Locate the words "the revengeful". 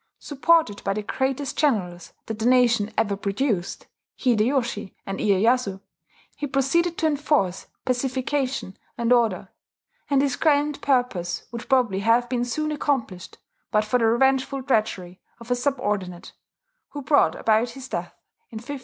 13.99-14.63